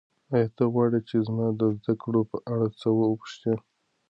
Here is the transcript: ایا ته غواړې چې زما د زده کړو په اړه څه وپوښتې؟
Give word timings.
ایا 0.33 0.47
ته 0.55 0.63
غواړې 0.73 0.99
چې 1.09 1.15
زما 1.27 1.47
د 1.59 1.61
زده 1.77 1.93
کړو 2.01 2.21
په 2.31 2.37
اړه 2.51 2.67
څه 2.79 2.87
وپوښتې؟ 2.97 3.53